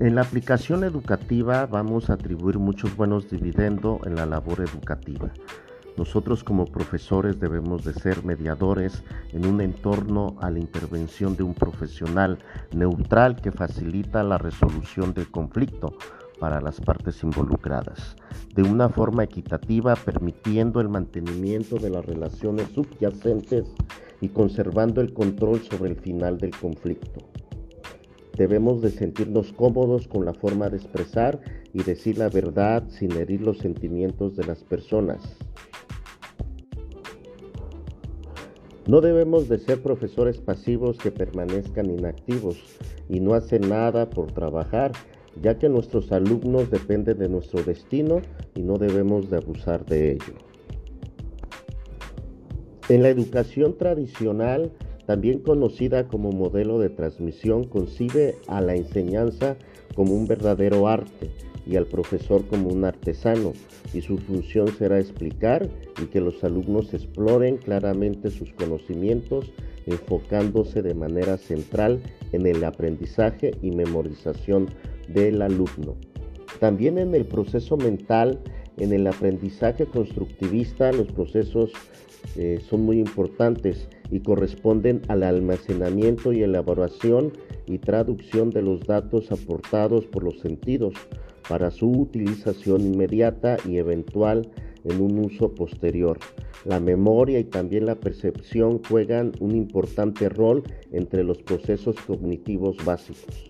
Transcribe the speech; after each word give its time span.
En 0.00 0.14
la 0.14 0.22
aplicación 0.22 0.82
educativa 0.82 1.66
vamos 1.66 2.08
a 2.08 2.14
atribuir 2.14 2.58
muchos 2.58 2.96
buenos 2.96 3.28
dividendos 3.28 4.00
en 4.06 4.14
la 4.14 4.24
labor 4.24 4.60
educativa. 4.60 5.30
Nosotros 5.98 6.42
como 6.42 6.64
profesores 6.64 7.38
debemos 7.38 7.84
de 7.84 7.92
ser 7.92 8.24
mediadores 8.24 9.02
en 9.34 9.44
un 9.44 9.60
entorno 9.60 10.36
a 10.40 10.50
la 10.50 10.58
intervención 10.58 11.36
de 11.36 11.42
un 11.42 11.52
profesional 11.52 12.38
neutral 12.74 13.36
que 13.36 13.52
facilita 13.52 14.22
la 14.22 14.38
resolución 14.38 15.12
del 15.12 15.30
conflicto 15.30 15.92
para 16.38 16.62
las 16.62 16.80
partes 16.80 17.22
involucradas, 17.22 18.16
de 18.54 18.62
una 18.62 18.88
forma 18.88 19.24
equitativa 19.24 19.94
permitiendo 19.96 20.80
el 20.80 20.88
mantenimiento 20.88 21.76
de 21.76 21.90
las 21.90 22.06
relaciones 22.06 22.68
subyacentes 22.68 23.66
y 24.22 24.30
conservando 24.30 25.02
el 25.02 25.12
control 25.12 25.60
sobre 25.60 25.90
el 25.90 25.96
final 25.96 26.38
del 26.38 26.52
conflicto. 26.52 27.20
Debemos 28.36 28.80
de 28.80 28.90
sentirnos 28.90 29.52
cómodos 29.52 30.08
con 30.08 30.24
la 30.24 30.34
forma 30.34 30.68
de 30.70 30.78
expresar 30.78 31.40
y 31.72 31.82
decir 31.82 32.18
la 32.18 32.28
verdad 32.28 32.84
sin 32.88 33.12
herir 33.12 33.42
los 33.42 33.58
sentimientos 33.58 34.36
de 34.36 34.44
las 34.44 34.62
personas. 34.64 35.36
No 38.86 39.00
debemos 39.00 39.48
de 39.48 39.58
ser 39.58 39.82
profesores 39.82 40.38
pasivos 40.38 40.98
que 40.98 41.12
permanezcan 41.12 41.90
inactivos 41.90 42.58
y 43.08 43.20
no 43.20 43.34
hacen 43.34 43.68
nada 43.68 44.10
por 44.10 44.32
trabajar, 44.32 44.92
ya 45.40 45.58
que 45.58 45.68
nuestros 45.68 46.10
alumnos 46.10 46.70
dependen 46.70 47.18
de 47.18 47.28
nuestro 47.28 47.62
destino 47.62 48.20
y 48.54 48.62
no 48.62 48.78
debemos 48.78 49.30
de 49.30 49.36
abusar 49.36 49.84
de 49.86 50.12
ello. 50.12 50.34
En 52.88 53.02
la 53.02 53.10
educación 53.10 53.78
tradicional, 53.78 54.72
también 55.10 55.40
conocida 55.40 56.06
como 56.06 56.30
modelo 56.30 56.78
de 56.78 56.88
transmisión, 56.88 57.64
concibe 57.64 58.36
a 58.46 58.60
la 58.60 58.76
enseñanza 58.76 59.56
como 59.96 60.14
un 60.14 60.28
verdadero 60.28 60.86
arte 60.86 61.32
y 61.66 61.74
al 61.74 61.86
profesor 61.86 62.46
como 62.46 62.68
un 62.68 62.84
artesano, 62.84 63.52
y 63.92 64.02
su 64.02 64.18
función 64.18 64.68
será 64.68 65.00
explicar 65.00 65.68
y 66.00 66.06
que 66.06 66.20
los 66.20 66.44
alumnos 66.44 66.94
exploren 66.94 67.56
claramente 67.56 68.30
sus 68.30 68.52
conocimientos, 68.52 69.52
enfocándose 69.86 70.80
de 70.80 70.94
manera 70.94 71.38
central 71.38 72.00
en 72.30 72.46
el 72.46 72.62
aprendizaje 72.62 73.50
y 73.62 73.72
memorización 73.72 74.68
del 75.08 75.42
alumno. 75.42 75.96
También 76.60 76.98
en 76.98 77.16
el 77.16 77.26
proceso 77.26 77.76
mental, 77.76 78.38
en 78.80 78.92
el 78.92 79.06
aprendizaje 79.06 79.86
constructivista, 79.86 80.90
los 80.92 81.06
procesos 81.12 81.70
eh, 82.36 82.60
son 82.68 82.82
muy 82.82 82.98
importantes 82.98 83.88
y 84.10 84.20
corresponden 84.20 85.02
al 85.08 85.22
almacenamiento 85.22 86.32
y 86.32 86.42
elaboración 86.42 87.32
y 87.66 87.78
traducción 87.78 88.50
de 88.50 88.62
los 88.62 88.86
datos 88.86 89.30
aportados 89.30 90.06
por 90.06 90.24
los 90.24 90.40
sentidos 90.40 90.94
para 91.48 91.70
su 91.70 91.90
utilización 91.90 92.80
inmediata 92.82 93.56
y 93.66 93.78
eventual 93.78 94.50
en 94.84 95.00
un 95.00 95.18
uso 95.18 95.54
posterior. 95.54 96.18
La 96.64 96.80
memoria 96.80 97.38
y 97.38 97.44
también 97.44 97.86
la 97.86 97.96
percepción 97.96 98.80
juegan 98.88 99.32
un 99.40 99.56
importante 99.56 100.28
rol 100.28 100.62
entre 100.92 101.24
los 101.24 101.38
procesos 101.42 101.96
cognitivos 102.06 102.76
básicos. 102.84 103.49